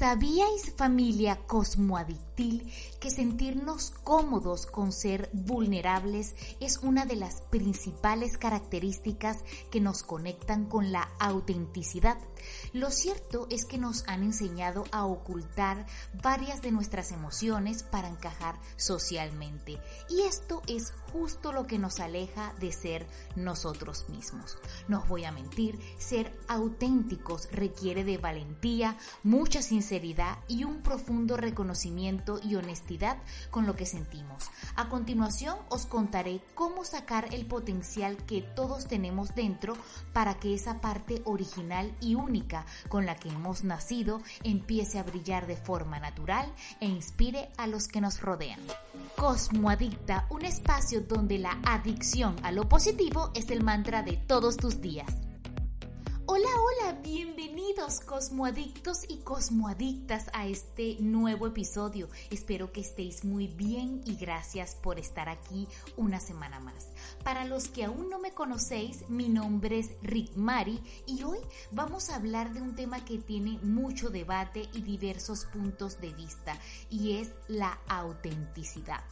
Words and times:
¿Sabíais 0.00 0.72
familia 0.78 1.36
cosmoadictil 1.46 2.72
que 3.00 3.10
sentirnos 3.10 3.90
cómodos 4.02 4.64
con 4.64 4.92
ser 4.92 5.28
vulnerables 5.34 6.34
es 6.58 6.78
una 6.78 7.04
de 7.04 7.16
las 7.16 7.42
principales 7.42 8.38
características 8.38 9.44
que 9.70 9.82
nos 9.82 10.02
conectan 10.02 10.64
con 10.64 10.90
la 10.90 11.10
autenticidad? 11.18 12.16
Lo 12.72 12.90
cierto 12.90 13.46
es 13.50 13.66
que 13.66 13.76
nos 13.76 14.08
han 14.08 14.22
enseñado 14.22 14.84
a 14.90 15.04
ocultar 15.04 15.84
varias 16.22 16.62
de 16.62 16.72
nuestras 16.72 17.12
emociones 17.12 17.82
para 17.82 18.08
encajar 18.08 18.58
socialmente 18.76 19.78
y 20.08 20.22
esto 20.22 20.62
es 20.66 20.94
justo 21.12 21.52
lo 21.52 21.66
que 21.66 21.78
nos 21.78 22.00
aleja 22.00 22.54
de 22.58 22.72
ser 22.72 23.06
nosotros 23.36 24.08
mismos. 24.08 24.56
No 24.88 25.00
os 25.00 25.08
voy 25.08 25.24
a 25.24 25.32
mentir, 25.32 25.78
ser 25.98 26.34
auténticos 26.48 27.50
requiere 27.52 28.02
de 28.02 28.16
valentía, 28.16 28.96
mucha 29.22 29.60
sinceridad 29.60 29.89
y 30.46 30.62
un 30.62 30.82
profundo 30.82 31.36
reconocimiento 31.36 32.38
y 32.44 32.54
honestidad 32.54 33.16
con 33.50 33.66
lo 33.66 33.74
que 33.74 33.86
sentimos. 33.86 34.48
A 34.76 34.88
continuación 34.88 35.56
os 35.68 35.86
contaré 35.86 36.40
cómo 36.54 36.84
sacar 36.84 37.34
el 37.34 37.46
potencial 37.46 38.16
que 38.18 38.40
todos 38.40 38.86
tenemos 38.86 39.34
dentro 39.34 39.76
para 40.12 40.34
que 40.34 40.54
esa 40.54 40.80
parte 40.80 41.22
original 41.24 41.92
y 42.00 42.14
única 42.14 42.66
con 42.88 43.04
la 43.04 43.16
que 43.16 43.30
hemos 43.30 43.64
nacido 43.64 44.20
empiece 44.44 45.00
a 45.00 45.02
brillar 45.02 45.48
de 45.48 45.56
forma 45.56 45.98
natural 45.98 46.52
e 46.78 46.86
inspire 46.86 47.50
a 47.56 47.66
los 47.66 47.88
que 47.88 48.00
nos 48.00 48.20
rodean. 48.20 48.60
Cosmoadicta, 49.16 50.26
un 50.30 50.44
espacio 50.44 51.00
donde 51.00 51.38
la 51.38 51.58
adicción 51.64 52.36
a 52.44 52.52
lo 52.52 52.68
positivo 52.68 53.32
es 53.34 53.50
el 53.50 53.64
mantra 53.64 54.02
de 54.02 54.16
todos 54.16 54.56
tus 54.56 54.80
días. 54.80 55.29
Hola, 56.32 56.48
hola, 56.60 57.00
bienvenidos 57.02 57.98
cosmoadictos 57.98 58.98
y 59.08 59.16
cosmoadictas 59.16 60.30
a 60.32 60.46
este 60.46 60.96
nuevo 61.00 61.48
episodio. 61.48 62.08
Espero 62.30 62.70
que 62.70 62.82
estéis 62.82 63.24
muy 63.24 63.48
bien 63.48 64.00
y 64.04 64.14
gracias 64.14 64.76
por 64.76 65.00
estar 65.00 65.28
aquí 65.28 65.66
una 65.96 66.20
semana 66.20 66.60
más. 66.60 66.86
Para 67.24 67.44
los 67.46 67.66
que 67.66 67.84
aún 67.84 68.08
no 68.10 68.20
me 68.20 68.30
conocéis, 68.30 69.10
mi 69.10 69.28
nombre 69.28 69.80
es 69.80 69.90
Rick 70.02 70.36
Mari 70.36 70.80
y 71.04 71.24
hoy 71.24 71.40
vamos 71.72 72.10
a 72.10 72.14
hablar 72.14 72.52
de 72.52 72.62
un 72.62 72.76
tema 72.76 73.04
que 73.04 73.18
tiene 73.18 73.58
mucho 73.64 74.08
debate 74.08 74.68
y 74.72 74.82
diversos 74.82 75.46
puntos 75.46 76.00
de 76.00 76.12
vista 76.12 76.56
y 76.90 77.16
es 77.16 77.32
la 77.48 77.76
autenticidad. 77.88 79.02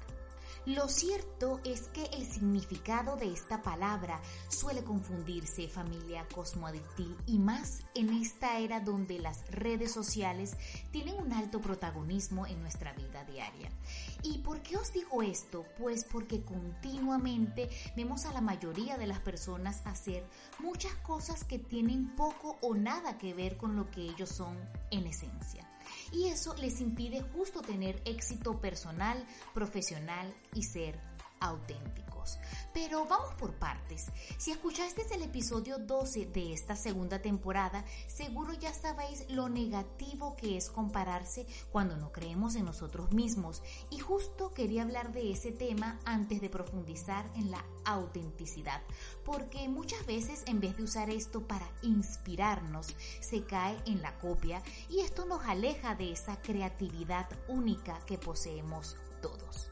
Lo 0.69 0.86
cierto 0.86 1.61
es 1.64 1.88
que 1.94 2.05
el 2.12 2.30
significado 2.30 3.16
de 3.16 3.33
esta 3.33 3.62
palabra 3.62 4.20
suele 4.50 4.84
confundirse 4.84 5.66
familia 5.66 6.27
cosmoadictil 6.34 7.16
y 7.24 7.38
más 7.38 7.84
en 7.94 8.12
esta 8.12 8.58
era 8.58 8.78
donde 8.78 9.19
las 9.19 9.50
redes 9.50 9.92
sociales 9.92 10.58
tienen 10.91 11.14
un 11.14 11.33
alto 11.33 11.62
protagonismo 11.62 12.46
en 12.46 12.61
nuestra 12.61 12.92
vida 12.92 13.24
diaria. 13.24 13.70
¿Y 14.22 14.41
por 14.41 14.61
qué 14.61 14.77
os 14.77 14.92
digo 14.92 15.22
esto? 15.22 15.64
Pues 15.78 16.05
porque 16.05 16.44
continuamente 16.44 17.70
vemos 17.96 18.27
a 18.27 18.34
la 18.34 18.42
mayoría 18.42 18.98
de 18.98 19.06
las 19.06 19.20
personas 19.20 19.80
hacer 19.86 20.22
muchas 20.58 20.92
cosas 20.96 21.44
que 21.44 21.58
tienen 21.58 22.14
poco 22.14 22.58
o 22.61 22.74
nada 22.74 23.16
que 23.16 23.33
ver 23.33 23.56
con 23.56 23.74
lo 23.74 23.91
que 23.91 24.02
ellos 24.02 24.28
son 24.28 24.55
en 24.91 25.06
esencia 25.06 25.66
y 26.12 26.28
eso 26.28 26.55
les 26.55 26.81
impide 26.81 27.23
justo 27.34 27.61
tener 27.61 28.01
éxito 28.05 28.61
personal, 28.61 29.25
profesional 29.55 30.34
y 30.55 30.62
ser 30.62 31.17
auténticos. 31.41 32.39
Pero 32.75 33.06
vamos 33.06 33.34
por 33.34 33.55
partes. 33.55 34.06
Si 34.36 34.50
escuchaste 34.50 35.03
el 35.14 35.22
episodio 35.22 35.78
12 35.78 36.27
de 36.27 36.53
esta 36.53 36.77
segunda 36.77 37.20
temporada, 37.20 37.84
seguro 38.06 38.53
ya 38.53 38.72
sabéis 38.72 39.25
lo 39.30 39.48
negativo 39.48 40.36
que 40.36 40.56
es 40.56 40.70
compararse 40.70 41.47
cuando 41.72 41.97
no 41.97 42.12
creemos 42.12 42.55
en 42.55 42.67
nosotros 42.67 43.12
mismos. 43.12 43.62
Y 43.91 43.98
justo 43.98 44.53
quería 44.53 44.83
hablar 44.83 45.12
de 45.12 45.33
ese 45.33 45.50
tema 45.50 45.98
antes 46.05 46.41
de 46.41 46.50
profundizar 46.50 47.30
en 47.34 47.50
la 47.50 47.64
autenticidad. 47.84 48.83
Porque 49.24 49.68
muchas 49.68 50.05
veces 50.07 50.42
en 50.46 50.61
vez 50.61 50.77
de 50.77 50.84
usar 50.84 51.11
esto 51.11 51.46
para 51.46 51.68
inspirarnos, 51.83 52.95
se 53.20 53.45
cae 53.45 53.77
en 53.86 54.02
la 54.02 54.18
copia 54.18 54.63
y 54.89 55.01
esto 55.01 55.24
nos 55.24 55.45
aleja 55.46 55.95
de 55.95 56.13
esa 56.13 56.40
creatividad 56.42 57.29
única 57.48 57.98
que 58.07 58.18
poseemos 58.18 58.96
todos. 59.23 59.70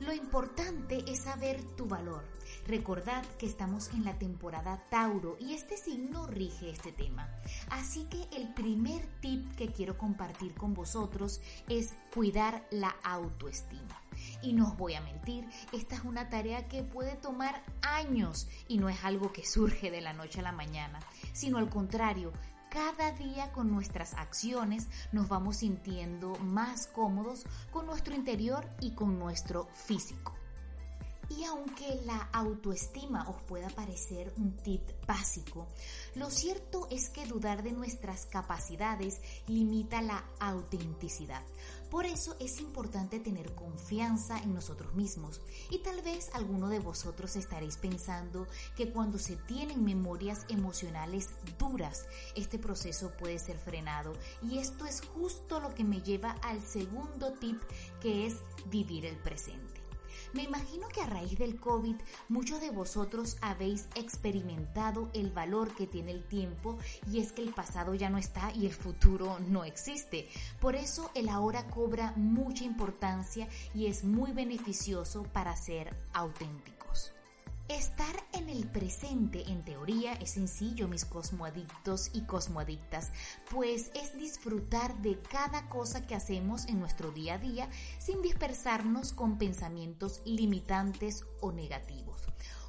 Lo 0.00 0.12
importante 0.12 1.02
es 1.06 1.20
saber 1.20 1.62
tu 1.74 1.86
valor. 1.86 2.22
Recordad 2.66 3.24
que 3.38 3.46
estamos 3.46 3.88
en 3.94 4.04
la 4.04 4.18
temporada 4.18 4.84
Tauro 4.90 5.38
y 5.40 5.54
este 5.54 5.78
signo 5.78 6.26
rige 6.26 6.68
este 6.68 6.92
tema. 6.92 7.28
Así 7.70 8.04
que 8.04 8.28
el 8.36 8.52
primer 8.52 9.06
tip 9.20 9.56
que 9.56 9.72
quiero 9.72 9.96
compartir 9.96 10.54
con 10.54 10.74
vosotros 10.74 11.40
es 11.68 11.94
cuidar 12.12 12.66
la 12.70 12.94
autoestima. 13.02 14.02
Y 14.42 14.52
no 14.52 14.68
os 14.68 14.76
voy 14.76 14.94
a 14.94 15.00
mentir, 15.00 15.46
esta 15.72 15.96
es 15.96 16.04
una 16.04 16.28
tarea 16.28 16.68
que 16.68 16.82
puede 16.82 17.16
tomar 17.16 17.62
años 17.80 18.48
y 18.68 18.76
no 18.76 18.90
es 18.90 19.02
algo 19.02 19.32
que 19.32 19.46
surge 19.46 19.90
de 19.90 20.02
la 20.02 20.12
noche 20.12 20.40
a 20.40 20.42
la 20.42 20.52
mañana, 20.52 21.00
sino 21.32 21.56
al 21.56 21.70
contrario, 21.70 22.32
cada 22.76 23.12
día 23.12 23.52
con 23.52 23.70
nuestras 23.70 24.12
acciones 24.12 24.86
nos 25.10 25.28
vamos 25.28 25.56
sintiendo 25.56 26.36
más 26.40 26.88
cómodos 26.88 27.46
con 27.70 27.86
nuestro 27.86 28.14
interior 28.14 28.68
y 28.82 28.90
con 28.90 29.18
nuestro 29.18 29.66
físico. 29.72 30.34
Y 31.30 31.44
aunque 31.44 32.02
la 32.04 32.28
autoestima 32.34 33.26
os 33.30 33.40
pueda 33.44 33.70
parecer 33.70 34.30
un 34.36 34.58
tip 34.58 34.82
básico, 35.06 35.68
lo 36.16 36.28
cierto 36.28 36.86
es 36.90 37.08
que 37.08 37.24
dudar 37.24 37.62
de 37.62 37.72
nuestras 37.72 38.26
capacidades 38.26 39.22
limita 39.46 40.02
la 40.02 40.26
autenticidad. 40.38 41.42
Por 41.90 42.04
eso 42.04 42.36
es 42.40 42.60
importante 42.60 43.20
tener 43.20 43.54
confianza 43.54 44.38
en 44.38 44.54
nosotros 44.54 44.94
mismos. 44.94 45.40
Y 45.70 45.78
tal 45.78 46.02
vez 46.02 46.30
alguno 46.34 46.68
de 46.68 46.80
vosotros 46.80 47.36
estaréis 47.36 47.76
pensando 47.76 48.46
que 48.76 48.90
cuando 48.90 49.18
se 49.18 49.36
tienen 49.36 49.84
memorias 49.84 50.44
emocionales 50.48 51.28
duras, 51.58 52.06
este 52.34 52.58
proceso 52.58 53.12
puede 53.16 53.38
ser 53.38 53.58
frenado. 53.58 54.12
Y 54.42 54.58
esto 54.58 54.86
es 54.86 55.00
justo 55.00 55.60
lo 55.60 55.74
que 55.74 55.84
me 55.84 56.00
lleva 56.00 56.32
al 56.42 56.60
segundo 56.66 57.32
tip, 57.34 57.62
que 58.00 58.26
es 58.26 58.34
vivir 58.68 59.06
el 59.06 59.16
presente. 59.16 59.85
Me 60.36 60.42
imagino 60.42 60.86
que 60.88 61.00
a 61.00 61.06
raíz 61.06 61.38
del 61.38 61.58
COVID 61.58 61.94
muchos 62.28 62.60
de 62.60 62.68
vosotros 62.68 63.38
habéis 63.40 63.88
experimentado 63.94 65.08
el 65.14 65.30
valor 65.30 65.74
que 65.74 65.86
tiene 65.86 66.10
el 66.10 66.24
tiempo 66.24 66.76
y 67.10 67.20
es 67.20 67.32
que 67.32 67.40
el 67.40 67.54
pasado 67.54 67.94
ya 67.94 68.10
no 68.10 68.18
está 68.18 68.52
y 68.52 68.66
el 68.66 68.74
futuro 68.74 69.38
no 69.48 69.64
existe. 69.64 70.28
Por 70.60 70.76
eso 70.76 71.10
el 71.14 71.30
ahora 71.30 71.66
cobra 71.68 72.12
mucha 72.16 72.64
importancia 72.64 73.48
y 73.74 73.86
es 73.86 74.04
muy 74.04 74.32
beneficioso 74.32 75.22
para 75.22 75.56
ser 75.56 75.96
auténticos. 76.12 76.75
Estar 77.68 78.14
en 78.32 78.48
el 78.48 78.68
presente, 78.68 79.42
en 79.50 79.64
teoría, 79.64 80.12
es 80.14 80.30
sencillo, 80.30 80.86
mis 80.86 81.04
cosmoadictos 81.04 82.10
y 82.14 82.20
cosmoadictas, 82.20 83.10
pues 83.50 83.90
es 83.94 84.16
disfrutar 84.16 84.96
de 85.02 85.18
cada 85.20 85.68
cosa 85.68 86.06
que 86.06 86.14
hacemos 86.14 86.66
en 86.66 86.78
nuestro 86.78 87.10
día 87.10 87.34
a 87.34 87.38
día 87.38 87.68
sin 87.98 88.22
dispersarnos 88.22 89.12
con 89.12 89.36
pensamientos 89.36 90.22
limitantes 90.24 91.24
o 91.40 91.50
negativos. 91.50 92.22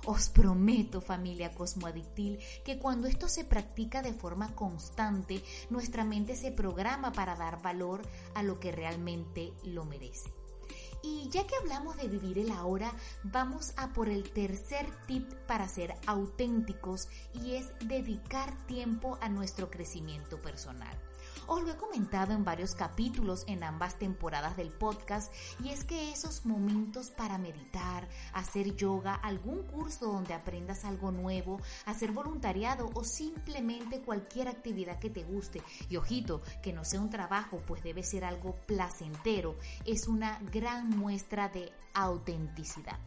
Os 0.05 0.29
prometo, 0.29 0.99
familia 0.99 1.53
cosmoadictil, 1.53 2.39
que 2.65 2.79
cuando 2.79 3.07
esto 3.07 3.29
se 3.29 3.43
practica 3.43 4.01
de 4.01 4.13
forma 4.13 4.55
constante, 4.55 5.43
nuestra 5.69 6.05
mente 6.05 6.35
se 6.35 6.51
programa 6.51 7.11
para 7.11 7.35
dar 7.35 7.61
valor 7.61 8.01
a 8.33 8.41
lo 8.41 8.59
que 8.59 8.71
realmente 8.71 9.53
lo 9.63 9.85
merece. 9.85 10.36
Y 11.07 11.29
ya 11.29 11.47
que 11.47 11.55
hablamos 11.55 11.95
de 11.95 12.09
vivir 12.09 12.37
el 12.37 12.51
ahora, 12.51 12.91
vamos 13.23 13.73
a 13.77 13.93
por 13.93 14.09
el 14.09 14.29
tercer 14.29 14.85
tip 15.05 15.31
para 15.47 15.69
ser 15.69 15.95
auténticos 16.05 17.07
y 17.33 17.55
es 17.55 17.71
dedicar 17.79 18.53
tiempo 18.65 19.17
a 19.21 19.29
nuestro 19.29 19.71
crecimiento 19.71 20.41
personal. 20.41 20.97
Os 21.45 21.63
lo 21.63 21.71
he 21.71 21.77
comentado 21.77 22.33
en 22.33 22.43
varios 22.43 22.73
capítulos 22.73 23.43
en 23.47 23.63
ambas 23.63 23.99
temporadas 23.99 24.57
del 24.57 24.71
podcast 24.71 25.31
y 25.63 25.69
es 25.69 25.83
que 25.83 26.11
esos 26.11 26.45
momentos 26.45 27.11
para 27.11 27.37
meditar, 27.37 28.07
hacer 28.33 28.75
yoga, 28.75 29.13
algún 29.13 29.63
curso 29.63 30.07
donde 30.07 30.33
aprendas 30.33 30.83
algo 30.83 31.11
nuevo, 31.11 31.61
hacer 31.85 32.11
voluntariado 32.11 32.89
o 32.93 33.03
simplemente 33.03 34.01
cualquier 34.01 34.47
actividad 34.47 34.99
que 34.99 35.09
te 35.09 35.23
guste 35.23 35.61
y 35.89 35.97
ojito, 35.97 36.41
que 36.61 36.73
no 36.73 36.83
sea 36.83 37.01
un 37.01 37.09
trabajo, 37.09 37.61
pues 37.67 37.83
debe 37.83 38.03
ser 38.03 38.25
algo 38.25 38.55
placentero, 38.65 39.57
es 39.85 40.07
una 40.07 40.39
gran 40.51 40.89
muestra 40.89 41.49
de 41.49 41.71
autenticidad. 41.93 42.99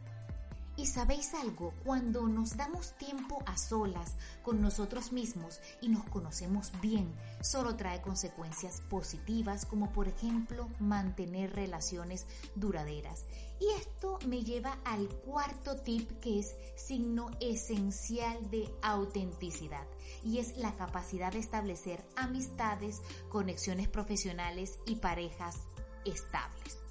Y 0.81 0.87
sabéis 0.87 1.35
algo, 1.35 1.75
cuando 1.85 2.27
nos 2.27 2.57
damos 2.57 2.97
tiempo 2.97 3.43
a 3.45 3.59
solas 3.59 4.15
con 4.43 4.63
nosotros 4.63 5.13
mismos 5.13 5.61
y 5.83 5.91
nos 5.91 6.05
conocemos 6.05 6.73
bien, 6.81 7.15
solo 7.43 7.77
trae 7.77 8.01
consecuencias 8.01 8.81
positivas 8.89 9.67
como 9.67 9.93
por 9.93 10.09
ejemplo 10.09 10.71
mantener 10.79 11.55
relaciones 11.55 12.25
duraderas. 12.55 13.27
Y 13.61 13.69
esto 13.79 14.19
me 14.27 14.43
lleva 14.43 14.79
al 14.87 15.07
cuarto 15.07 15.77
tip 15.77 16.19
que 16.21 16.39
es 16.39 16.55
signo 16.77 17.31
esencial 17.41 18.51
de 18.51 18.75
autenticidad 18.81 19.87
y 20.25 20.39
es 20.39 20.57
la 20.57 20.75
capacidad 20.77 21.31
de 21.31 21.41
establecer 21.41 22.03
amistades, 22.17 23.03
conexiones 23.29 23.87
profesionales 23.87 24.79
y 24.87 24.95
parejas 24.95 25.59
estables. 26.07 26.90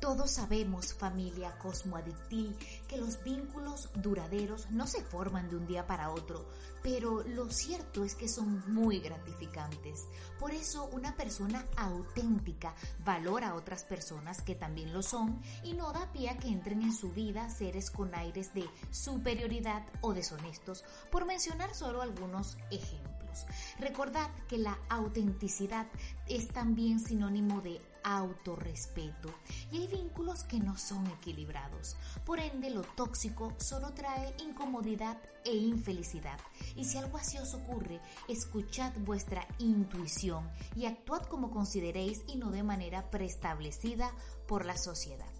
Todos 0.00 0.30
sabemos, 0.30 0.94
familia 0.94 1.58
cosmoadictil, 1.58 2.56
que 2.88 2.96
los 2.96 3.22
vínculos 3.22 3.90
duraderos 3.96 4.70
no 4.70 4.86
se 4.86 5.04
forman 5.04 5.50
de 5.50 5.56
un 5.56 5.66
día 5.66 5.86
para 5.86 6.10
otro, 6.10 6.48
pero 6.82 7.22
lo 7.22 7.50
cierto 7.50 8.02
es 8.02 8.14
que 8.14 8.26
son 8.26 8.64
muy 8.72 9.00
gratificantes. 9.00 10.06
Por 10.38 10.52
eso 10.52 10.86
una 10.86 11.14
persona 11.16 11.66
auténtica 11.76 12.74
valora 13.04 13.50
a 13.50 13.54
otras 13.54 13.84
personas 13.84 14.40
que 14.40 14.54
también 14.54 14.94
lo 14.94 15.02
son 15.02 15.38
y 15.64 15.74
no 15.74 15.92
da 15.92 16.10
pie 16.12 16.30
a 16.30 16.38
que 16.38 16.48
entren 16.48 16.80
en 16.80 16.94
su 16.94 17.12
vida 17.12 17.50
seres 17.50 17.90
con 17.90 18.14
aires 18.14 18.54
de 18.54 18.64
superioridad 18.90 19.86
o 20.00 20.14
deshonestos, 20.14 20.82
por 21.10 21.26
mencionar 21.26 21.74
solo 21.74 22.00
algunos 22.00 22.56
ejemplos. 22.70 23.44
Recordad 23.78 24.30
que 24.48 24.56
la 24.56 24.78
autenticidad 24.88 25.86
es 26.26 26.48
también 26.48 27.00
sinónimo 27.00 27.60
de 27.60 27.80
autorrespeto 28.04 29.34
y 29.70 29.78
hay 29.78 29.86
vínculos 29.86 30.44
que 30.44 30.60
no 30.60 30.76
son 30.76 31.06
equilibrados. 31.08 31.96
Por 32.24 32.40
ende, 32.40 32.70
lo 32.70 32.82
tóxico 32.82 33.54
solo 33.58 33.92
trae 33.92 34.34
incomodidad 34.38 35.18
e 35.44 35.54
infelicidad. 35.54 36.38
Y 36.76 36.84
si 36.84 36.98
algo 36.98 37.18
así 37.18 37.38
os 37.38 37.54
ocurre, 37.54 38.00
escuchad 38.28 38.92
vuestra 39.00 39.46
intuición 39.58 40.50
y 40.76 40.86
actuad 40.86 41.22
como 41.22 41.50
consideréis 41.50 42.22
y 42.26 42.36
no 42.36 42.50
de 42.50 42.62
manera 42.62 43.10
preestablecida 43.10 44.12
por 44.46 44.64
la 44.64 44.76
sociedad. 44.76 45.39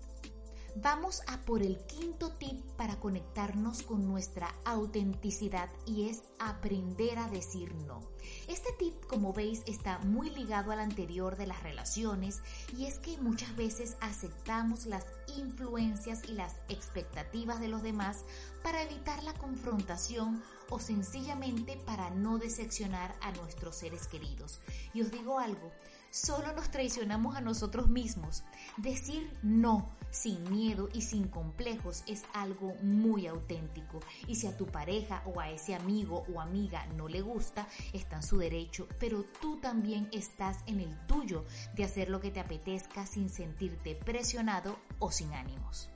Vamos 0.77 1.23
a 1.27 1.41
por 1.41 1.63
el 1.63 1.79
quinto 1.87 2.31
tip 2.33 2.63
para 2.77 3.01
conectarnos 3.01 3.83
con 3.83 4.07
nuestra 4.07 4.55
autenticidad 4.65 5.69
y 5.85 6.09
es 6.09 6.23
aprender 6.39 7.19
a 7.19 7.29
decir 7.29 7.75
no. 7.75 8.01
Este 8.47 8.73
tip, 8.79 8.95
como 9.07 9.33
veis, 9.33 9.63
está 9.67 9.99
muy 9.99 10.31
ligado 10.31 10.71
al 10.71 10.79
anterior 10.79 11.37
de 11.37 11.49
las 11.49 11.63
relaciones 11.65 12.41
y 12.77 12.87
es 12.87 13.01
que 13.01 13.19
muchas 13.19 13.57
veces 13.57 13.97
aceptamos 14.01 14.87
las 14.87 15.07
influencias 15.37 16.23
y 16.29 16.33
las 16.35 16.55
expectativas 16.69 17.61
de 17.61 17.69
los 17.69 17.83
demás 17.83 18.25
para 18.63 18.83
evitar 18.83 19.23
la 19.25 19.35
confrontación 19.35 20.41
o 20.69 20.79
sencillamente 20.79 21.77
para 21.85 22.11
no 22.11 22.39
decepcionar 22.39 23.17
a 23.23 23.33
nuestros 23.33 23.75
seres 23.75 24.07
queridos. 24.07 24.61
Y 24.95 25.03
os 25.03 25.11
digo 25.11 25.41
algo, 25.41 25.73
solo 26.11 26.53
nos 26.53 26.71
traicionamos 26.71 27.37
a 27.37 27.41
nosotros 27.41 27.89
mismos. 27.89 28.45
Decir 28.77 29.31
no 29.43 29.91
sin 30.11 30.51
miedo 30.51 30.89
y 30.93 31.03
sin 31.03 31.29
complejos 31.29 32.03
es 32.07 32.25
algo 32.33 32.75
muy 32.83 33.27
auténtico. 33.27 34.01
Y 34.27 34.37
si 34.37 34.47
a 34.47 34.57
tu 34.57 34.67
pareja 34.67 35.23
o 35.27 35.41
a 35.41 35.51
ese 35.51 35.75
amigo 35.75 36.25
o 36.33 36.41
amiga 36.41 36.87
no 36.97 37.09
le 37.09 37.21
gusta, 37.21 37.69
está 37.93 38.17
en 38.17 38.23
su 38.23 38.39
derecho, 38.39 38.89
pero 38.99 39.25
tú 39.41 39.59
también 39.59 40.09
estás 40.13 40.59
en 40.67 40.81
el 40.81 41.07
tuyo 41.07 41.45
de 41.75 41.85
hacer 41.85 42.11
lo 42.11 42.21
que 42.21 42.31
te 42.31 42.41
apetezca 42.41 43.07
sin 43.07 43.31
sentirte 43.31 43.95
presionado 43.95 44.77
o 44.99 45.11
sin 45.11 45.33
ánimos. 45.33 45.91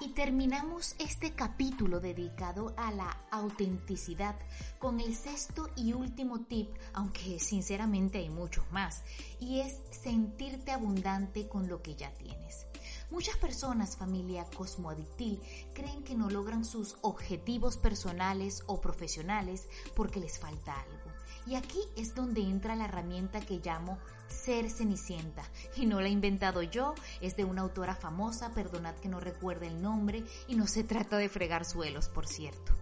Y 0.00 0.10
terminamos 0.10 0.94
este 1.00 1.32
capítulo 1.32 1.98
dedicado 1.98 2.72
a 2.76 2.92
la 2.92 3.16
autenticidad 3.32 4.36
con 4.78 5.00
el 5.00 5.16
sexto 5.16 5.68
y 5.74 5.92
último 5.92 6.42
tip, 6.42 6.68
aunque 6.92 7.40
sinceramente 7.40 8.18
hay 8.18 8.30
muchos 8.30 8.70
más, 8.70 9.02
y 9.40 9.58
es 9.58 9.80
sentirte 9.90 10.70
abundante 10.70 11.48
con 11.48 11.66
lo 11.66 11.82
que 11.82 11.96
ya 11.96 12.12
tienes. 12.12 12.66
Muchas 13.10 13.36
personas, 13.38 13.96
familia 13.96 14.46
cosmoadictil, 14.56 15.40
creen 15.74 16.04
que 16.04 16.14
no 16.14 16.30
logran 16.30 16.64
sus 16.64 16.96
objetivos 17.00 17.76
personales 17.76 18.62
o 18.66 18.80
profesionales 18.80 19.68
porque 19.96 20.20
les 20.20 20.38
falta 20.38 20.80
algo. 20.80 21.07
Y 21.46 21.54
aquí 21.54 21.80
es 21.96 22.14
donde 22.14 22.42
entra 22.42 22.76
la 22.76 22.84
herramienta 22.84 23.40
que 23.40 23.60
llamo 23.64 23.98
ser 24.28 24.70
cenicienta. 24.70 25.42
Y 25.76 25.86
no 25.86 26.00
la 26.00 26.08
he 26.08 26.10
inventado 26.12 26.62
yo, 26.62 26.94
es 27.20 27.36
de 27.36 27.44
una 27.44 27.62
autora 27.62 27.94
famosa, 27.94 28.52
perdonad 28.54 28.94
que 28.96 29.08
no 29.08 29.20
recuerde 29.20 29.66
el 29.66 29.80
nombre, 29.80 30.24
y 30.46 30.54
no 30.54 30.66
se 30.66 30.84
trata 30.84 31.16
de 31.16 31.28
fregar 31.28 31.64
suelos, 31.64 32.08
por 32.08 32.26
cierto. 32.26 32.77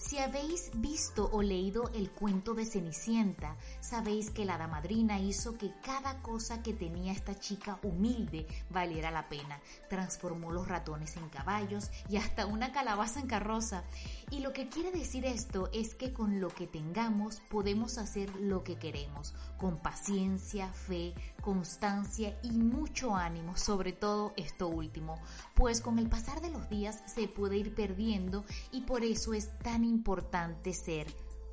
Si 0.00 0.18
habéis 0.18 0.70
visto 0.76 1.28
o 1.30 1.42
leído 1.42 1.90
el 1.92 2.10
cuento 2.10 2.54
de 2.54 2.64
Cenicienta, 2.64 3.58
sabéis 3.80 4.30
que 4.30 4.46
la 4.46 4.56
damadrina 4.56 5.20
hizo 5.20 5.58
que 5.58 5.74
cada 5.84 6.22
cosa 6.22 6.62
que 6.62 6.72
tenía 6.72 7.12
esta 7.12 7.38
chica 7.38 7.78
humilde 7.82 8.46
valiera 8.70 9.10
la 9.10 9.28
pena. 9.28 9.60
Transformó 9.90 10.52
los 10.52 10.66
ratones 10.66 11.18
en 11.18 11.28
caballos 11.28 11.90
y 12.08 12.16
hasta 12.16 12.46
una 12.46 12.72
calabaza 12.72 13.20
en 13.20 13.26
carroza. 13.26 13.84
Y 14.30 14.40
lo 14.40 14.54
que 14.54 14.70
quiere 14.70 14.90
decir 14.90 15.26
esto 15.26 15.68
es 15.70 15.94
que 15.94 16.14
con 16.14 16.40
lo 16.40 16.48
que 16.48 16.66
tengamos 16.66 17.40
podemos 17.50 17.98
hacer 17.98 18.34
lo 18.36 18.64
que 18.64 18.78
queremos, 18.78 19.34
con 19.58 19.82
paciencia, 19.82 20.72
fe, 20.72 21.12
constancia 21.42 22.38
y 22.42 22.52
mucho 22.52 23.14
ánimo, 23.14 23.54
sobre 23.54 23.92
todo 23.92 24.32
esto 24.38 24.66
último, 24.68 25.20
pues 25.54 25.82
con 25.82 25.98
el 25.98 26.08
pasar 26.08 26.40
de 26.40 26.48
los 26.48 26.70
días 26.70 27.02
se 27.06 27.28
puede 27.28 27.58
ir 27.58 27.74
perdiendo 27.74 28.46
y 28.72 28.82
por 28.82 29.04
eso 29.04 29.34
es 29.34 29.58
tan 29.58 29.89
importante 29.90 30.72
ser 30.72 31.06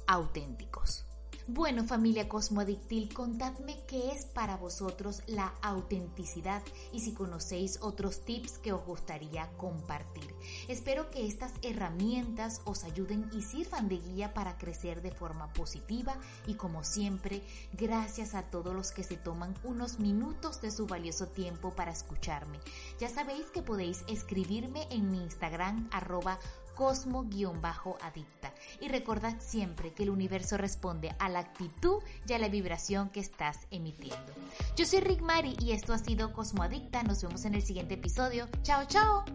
auténticos. 0.07 1.07
Bueno, 1.49 1.85
familia 1.85 2.27
Cosmoadictil, 2.27 3.13
contadme 3.13 3.81
qué 3.87 4.11
es 4.11 4.25
para 4.25 4.57
vosotros 4.57 5.23
la 5.27 5.53
autenticidad 5.61 6.61
y 6.91 6.99
si 6.99 7.13
conocéis 7.13 7.79
otros 7.81 8.25
tips 8.25 8.57
que 8.57 8.73
os 8.73 8.85
gustaría 8.85 9.49
compartir. 9.55 10.35
Espero 10.67 11.09
que 11.09 11.25
estas 11.25 11.53
herramientas 11.61 12.59
os 12.65 12.83
ayuden 12.83 13.29
y 13.31 13.43
sirvan 13.43 13.87
de 13.87 13.95
guía 13.95 14.33
para 14.33 14.57
crecer 14.57 15.01
de 15.01 15.11
forma 15.11 15.53
positiva 15.53 16.17
y 16.47 16.55
como 16.55 16.83
siempre, 16.83 17.41
gracias 17.71 18.35
a 18.35 18.43
todos 18.49 18.75
los 18.75 18.91
que 18.91 19.03
se 19.03 19.15
toman 19.15 19.55
unos 19.63 19.99
minutos 19.99 20.59
de 20.59 20.69
su 20.69 20.85
valioso 20.85 21.27
tiempo 21.27 21.73
para 21.73 21.93
escucharme. 21.93 22.59
Ya 22.99 23.07
sabéis 23.07 23.45
que 23.51 23.63
podéis 23.63 24.03
escribirme 24.09 24.85
en 24.91 25.09
mi 25.11 25.23
Instagram 25.23 25.87
arroba 25.93 26.39
cosmo-adicta. 26.77 28.53
Y 28.79 28.87
recordad 28.87 29.35
siempre 29.39 29.93
que 29.93 30.03
el 30.03 30.09
universo 30.09 30.57
responde 30.57 31.15
a 31.19 31.29
la 31.29 31.39
actitud 31.39 32.01
y 32.27 32.33
a 32.33 32.39
la 32.39 32.47
vibración 32.47 33.09
que 33.09 33.19
estás 33.19 33.67
emitiendo. 33.71 34.33
Yo 34.75 34.85
soy 34.85 35.01
Rick 35.01 35.21
Mari 35.21 35.55
y 35.59 35.71
esto 35.71 35.93
ha 35.93 35.97
sido 35.97 36.31
Cosmo 36.33 36.63
Adicta. 36.63 37.03
Nos 37.03 37.21
vemos 37.23 37.45
en 37.45 37.55
el 37.55 37.63
siguiente 37.63 37.95
episodio. 37.95 38.47
Chao, 38.61 38.85
chao. 38.85 39.25